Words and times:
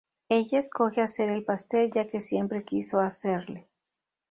Ella 0.29 0.57
escoge 0.57 1.01
hacer 1.01 1.29
el 1.29 1.45
pastel 1.45 1.91
ya 1.91 2.07
que 2.07 2.21
siempre 2.21 2.63
quiso 2.65 2.99
hacerle. 2.99 3.69